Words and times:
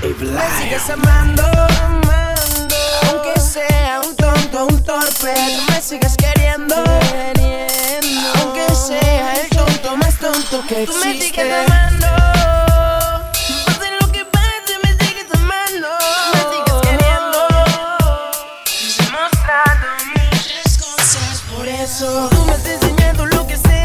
Me 0.00 0.14
sigues 0.58 0.90
amando, 0.90 1.42
amando. 1.42 2.76
Aunque 3.10 3.40
sea 3.40 4.00
un 4.00 4.14
tonto, 4.14 4.66
un 4.66 4.82
torpe, 4.84 5.34
tú 5.34 5.72
me 5.72 5.80
sigues 5.80 6.16
queriendo. 6.16 6.76
queriendo. 7.10 8.40
Aunque 8.40 8.74
sea 8.74 9.34
el 9.34 9.48
tonto 9.48 9.96
más 9.96 10.16
tonto 10.18 10.62
que 10.68 10.86
tú 10.86 10.92
existe. 10.92 10.92
Tú 10.92 11.04
me 11.04 11.14
sigues 11.20 11.52
amando. 11.66 11.88
Tú 21.98 22.44
me 22.46 22.52
estás 22.52 22.82
enseñando 22.82 23.26
lo 23.26 23.46
que 23.46 23.56
sé 23.56 23.77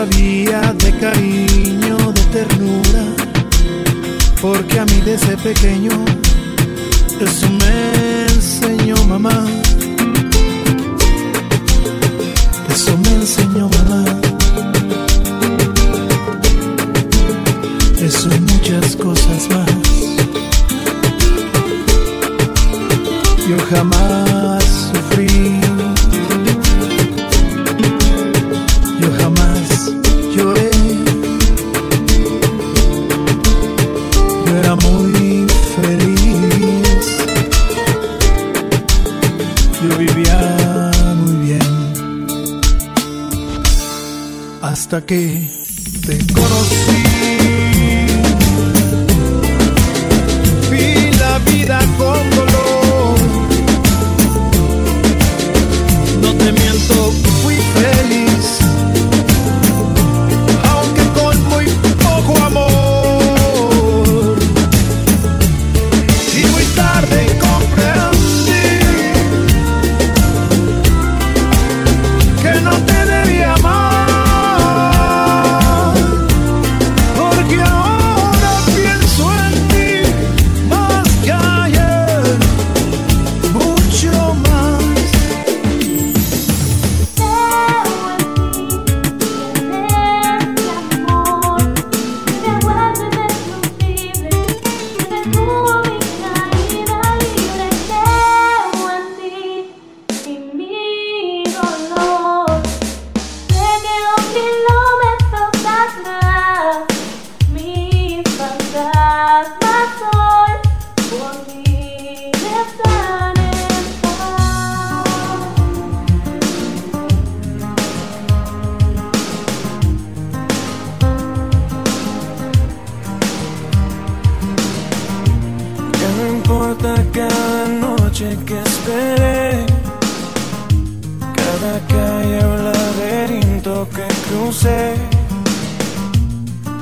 sabía 0.00 0.60
de 0.78 0.90
cariño, 0.98 1.96
de 2.12 2.22
ternura, 2.32 3.04
porque 4.40 4.78
a 4.78 4.84
mí 4.86 4.98
desde 5.04 5.36
pequeño 5.36 5.92
eso 7.20 7.48
me 7.60 8.22
enseñó 8.34 8.96
mamá. 9.04 9.46
Eso 12.74 12.96
me 12.96 13.12
enseñó 13.20 13.68
mamá. 13.76 14.04
Eso 18.06 18.28
y 18.34 18.40
muchas 18.40 18.96
cosas 18.96 19.48
más. 19.50 19.70
Yo 23.48 23.56
jamás 23.70 24.64
sufrí 24.92 25.69
Que 45.06 45.48
Te 46.06 46.18
conocí. 46.34 47.09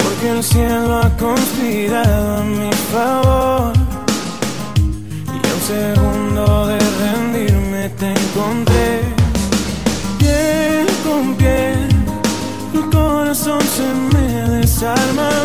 porque 0.02 0.30
el 0.30 0.42
cielo 0.42 0.98
ha 0.98 1.16
conspirado 1.16 2.38
a 2.38 2.42
mi 2.42 2.72
favor. 2.92 3.72
Y 5.26 5.46
a 5.46 5.54
un 5.54 5.62
segundo 5.62 6.66
de 6.66 6.78
rendirme 6.78 7.88
te 7.90 8.10
encontré, 8.10 9.02
piel 10.19 10.88
con 11.04 11.36
piel, 11.36 11.88
mi 12.72 12.82
corazón 12.90 13.60
se 13.60 14.16
me 14.16 14.58
desarma. 14.58 15.38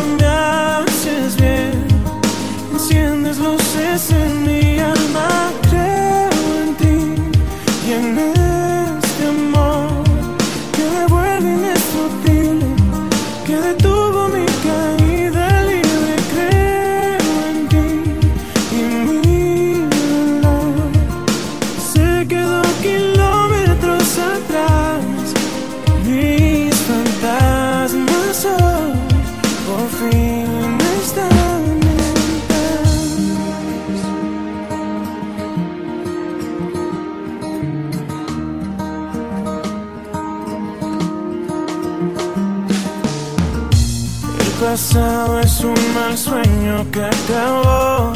Pasado 44.73 45.39
es 45.39 45.63
un 45.63 45.93
mal 45.93 46.17
sueño 46.17 46.83
que 46.91 47.03
acabó. 47.03 48.11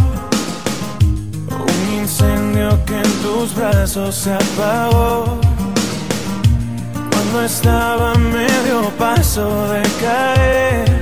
Un 1.51 1.99
incendio 1.99 2.83
que 2.83 2.95
en 2.95 3.11
tus 3.21 3.53
brazos 3.53 4.15
se 4.15 4.33
apagó. 4.33 5.39
Cuando 7.11 7.43
estaba 7.43 8.15
medio 8.15 8.89
paso 8.97 9.67
de 9.67 9.83
caer, 10.01 10.96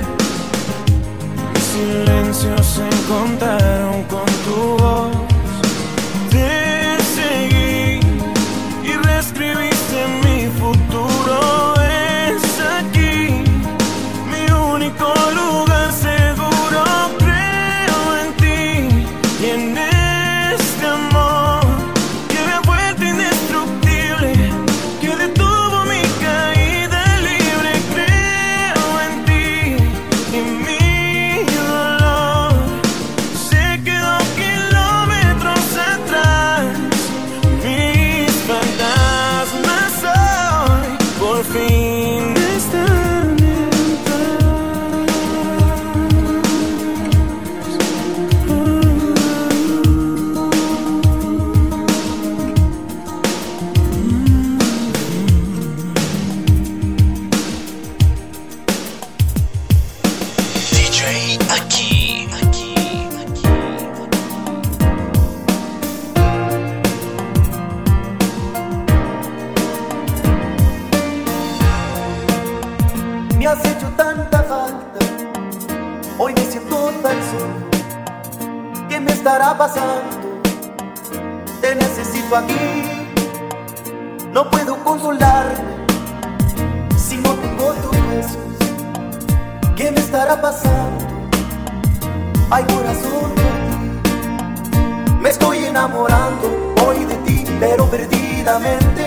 Has 73.46 73.64
hecho 73.64 73.88
tanta 73.96 74.42
falta, 74.42 74.98
hoy 76.18 76.34
me 76.34 76.40
siento 76.46 76.90
tan 77.00 77.16
solo. 77.30 78.88
¿Qué 78.88 78.98
me 78.98 79.12
estará 79.12 79.56
pasando? 79.56 80.42
Te 81.60 81.76
necesito 81.76 82.36
aquí, 82.36 83.06
no 84.32 84.50
puedo 84.50 84.82
consolarme 84.82 85.86
si 86.98 87.18
no 87.18 87.34
tengo 87.34 87.72
tus 87.74 88.08
besos. 88.08 88.36
¿Qué 89.76 89.92
me 89.92 90.00
estará 90.00 90.42
pasando? 90.42 91.06
Ay, 92.50 92.64
corazón, 92.64 93.32
por 93.32 93.54
ti. 94.02 95.20
me 95.20 95.30
estoy 95.30 95.66
enamorando 95.66 96.74
hoy 96.84 97.04
de 97.04 97.14
ti, 97.18 97.44
pero 97.60 97.88
perdidamente. 97.88 99.05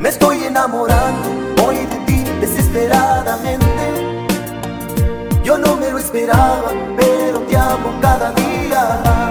Me 0.00 0.08
estoy 0.08 0.42
enamorando 0.44 1.28
hoy 1.64 1.76
de 1.76 1.96
ti 2.06 2.24
desesperadamente. 2.40 3.66
Yo 5.44 5.56
no 5.58 5.76
me 5.76 5.90
lo 5.90 5.98
esperaba, 5.98 6.72
pero 6.96 7.38
te 7.42 7.56
amo 7.56 7.92
cada 8.00 8.32
día 8.32 9.27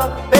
esperaba, 0.00 0.39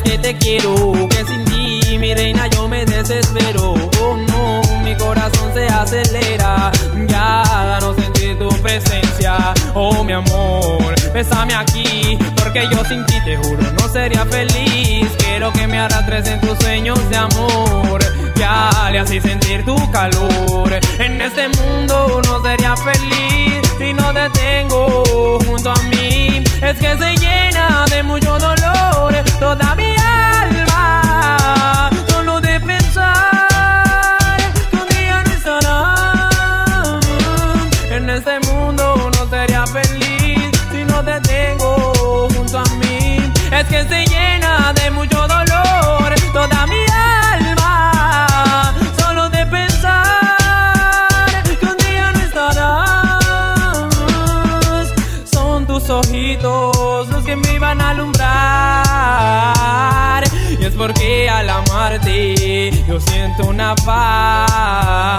que 0.00 0.18
te 0.18 0.36
quiero, 0.36 0.92
que 1.08 1.24
sin 1.24 1.44
ti, 1.44 1.98
mi 1.98 2.14
reina, 2.14 2.46
yo 2.48 2.68
me 2.68 2.84
desespero. 2.84 3.74
Oh 4.00 4.16
no, 4.16 4.62
mi 4.84 4.94
corazón 4.96 5.52
se 5.52 5.66
acelera, 5.66 6.72
ya 7.06 7.78
no 7.80 7.94
sentir 7.94 8.38
tu 8.38 8.48
presencia. 8.62 9.52
Oh 9.74 10.02
mi 10.02 10.12
amor, 10.12 10.94
bésame 11.12 11.54
aquí, 11.54 12.18
porque 12.36 12.68
yo 12.70 12.84
sin 12.84 13.04
ti 13.06 13.20
te 13.24 13.36
juro 13.36 13.62
no 13.72 13.88
sería 13.88 14.24
feliz. 14.24 15.08
Quiero 15.18 15.52
que 15.52 15.66
me 15.66 15.78
arrastres 15.78 16.26
en 16.26 16.40
tus 16.40 16.58
sueños 16.58 16.98
de 17.10 17.16
amor, 17.16 18.00
que 18.34 18.92
le 18.92 18.98
así 18.98 19.20
sentir 19.20 19.64
tu 19.64 19.76
calor. 19.90 20.72
En 20.98 21.20
este 21.20 21.48
mundo 21.48 22.20
no 22.24 22.42
sería 22.42 22.76
y 23.84 23.92
no 23.94 24.14
te 24.14 24.30
tengo 24.30 25.02
junto 25.44 25.72
a 25.72 25.82
mí. 25.90 26.42
Es 26.62 26.78
que 26.78 26.96
se 26.96 27.16
llena 27.16 27.84
de 27.90 28.02
mucho 28.04 28.38
dolor 28.38 29.14
toda 29.40 29.74
mi 29.74 29.96
alma. 29.96 31.90
Yo 62.86 63.00
siento 63.00 63.48
una 63.48 63.74
paz. 63.74 65.18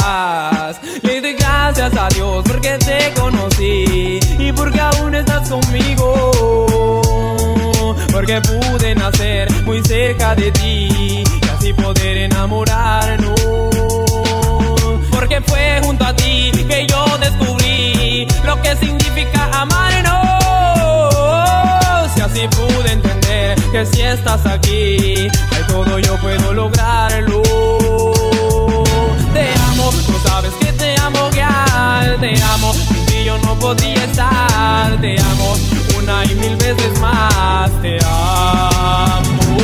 Le 1.02 1.22
doy 1.22 1.34
gracias 1.34 1.96
a 1.98 2.08
Dios 2.10 2.44
porque 2.48 2.78
te 2.78 3.12
conocí 3.20 4.20
y 4.38 4.52
porque 4.54 4.80
aún 4.80 5.16
estás 5.16 5.50
conmigo. 5.50 7.02
Porque 8.12 8.40
pude 8.42 8.94
nacer 8.96 9.52
muy 9.64 9.82
cerca 9.84 10.36
de 10.36 10.52
ti 10.52 11.24
y 11.24 11.24
así 11.56 11.74
poder 11.74 12.18
enamorarnos. 12.18 13.42
Porque 15.12 15.42
fue 15.42 15.82
junto 15.84 16.06
a 16.06 16.16
ti 16.16 16.52
que 16.68 16.86
yo 16.88 17.06
descubrí 17.18 18.28
lo 18.46 18.62
que 18.62 18.76
significa 18.76 19.50
amarnos. 19.54 20.12
Y 22.16 22.22
así 22.22 22.48
pude 22.50 22.73
que 23.74 23.86
si 23.88 24.02
estás 24.04 24.46
aquí, 24.46 25.28
de 25.28 25.64
todo 25.68 25.98
yo 25.98 26.16
puedo 26.18 26.54
lograrlo. 26.54 27.42
Te 29.34 29.52
amo, 29.70 29.90
tú 30.06 30.14
sabes 30.28 30.54
que 30.62 30.72
te 30.74 30.96
amo, 31.02 31.32
girl. 31.32 32.20
Te 32.20 32.40
amo, 32.54 32.72
sin 32.72 33.06
ti 33.08 33.24
yo 33.26 33.36
no 33.40 33.58
podía 33.58 34.04
estar. 34.04 35.02
Te 35.02 35.20
amo 35.20 35.56
una 35.98 36.24
y 36.26 36.36
mil 36.36 36.56
veces 36.56 37.00
más. 37.00 37.72
Te 37.82 37.98
amo, 38.06 39.58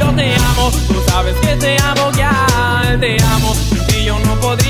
yo 0.00 0.08
te 0.16 0.34
amo, 0.34 0.70
tú 0.88 1.02
sabes 1.08 1.34
que 1.42 1.54
te 1.56 1.76
amo, 1.82 2.10
girl. 2.12 2.98
Te 2.98 3.22
amo, 3.22 3.54
sin 3.54 3.86
ti 3.88 4.04
yo 4.04 4.18
no 4.20 4.40
podría 4.40 4.67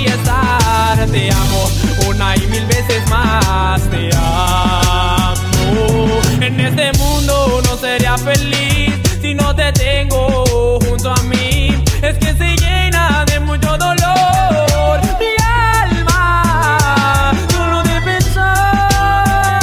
si 9.21 9.35
no 9.35 9.55
te 9.55 9.73
tengo 9.73 10.79
junto 10.81 11.11
a 11.11 11.23
mí. 11.23 11.83
Es 12.03 12.19
que 12.19 12.35
se 12.35 12.57
llena 12.57 13.25
de 13.27 13.39
mucho 13.41 13.77
dolor 13.79 15.01
mi 15.21 15.37
alma. 15.45 17.33
Solo 17.51 17.83
de 17.83 18.01
pensar 18.01 19.61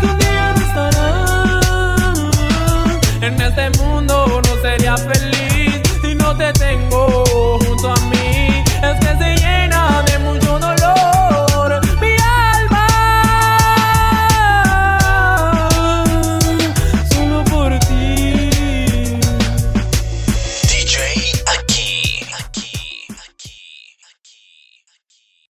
que 0.00 0.06
un 0.06 0.18
día 0.18 0.54
no 0.56 0.60
estarás. 0.68 2.02
En 3.22 3.40
este 3.40 3.70
mundo 3.78 4.40
no 4.46 4.62
sería 4.62 4.96
feliz 4.96 5.27